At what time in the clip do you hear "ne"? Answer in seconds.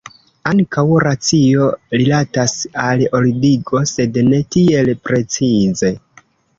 4.33-4.43